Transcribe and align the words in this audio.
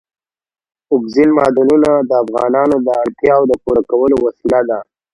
اوبزین 0.91 1.29
معدنونه 1.37 1.89
د 2.09 2.11
افغانانو 2.23 2.75
د 2.87 2.89
اړتیاوو 3.03 3.49
د 3.49 3.53
پوره 3.63 3.81
کولو 3.91 4.15
وسیله 4.25 4.59
ده. 4.69 4.79